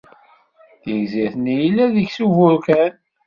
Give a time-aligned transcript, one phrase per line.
[0.81, 2.93] Tigzirt-nni yella deg-s uburkan.